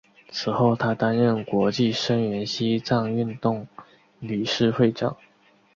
[0.31, 3.67] 此后他担任国际声援西藏运动
[4.19, 5.15] 理事会长。